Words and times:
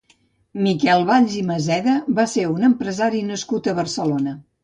Miquel 0.67 1.03
Valls 1.09 1.35
i 1.41 1.43
Maseda 1.49 1.99
va 2.21 2.25
ser 2.33 2.47
un 2.55 2.65
empresari 2.71 3.23
nascut 3.31 3.69
a 3.69 3.77
Barcelona. 3.83 4.37